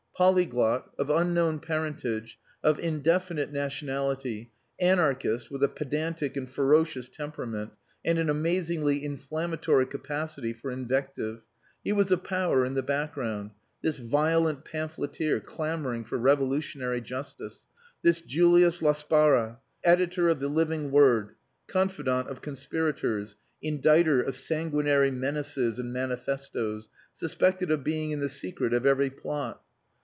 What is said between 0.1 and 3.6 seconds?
Polyglot, of unknown parentage, of indefinite